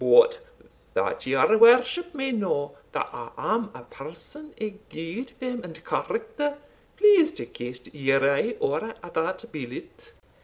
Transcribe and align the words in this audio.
But 0.03 0.39
that 0.95 1.27
your 1.27 1.59
worship 1.59 2.15
may 2.15 2.31
know 2.31 2.75
that 2.91 3.07
I 3.13 3.29
am 3.37 3.69
a 3.75 3.83
person 3.83 4.51
of 4.59 4.89
good 4.89 5.29
fame 5.39 5.63
and 5.63 5.85
character, 5.85 6.57
please 6.97 7.31
to 7.33 7.45
cast 7.45 7.93
your 7.93 8.27
eye 8.27 8.57
over 8.59 8.95
that 9.13 9.51
billet." 9.51 10.11